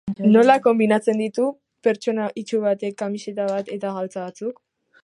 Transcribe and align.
Nola 0.35 0.53
konbinatzen 0.67 1.21
ditu 1.23 1.45
pertsona 1.89 2.27
itsu 2.45 2.63
batek 2.65 2.99
kamiseta 3.05 3.47
bat 3.55 3.73
eta 3.79 3.95
galtza 4.01 4.27
batzuk? 4.29 4.61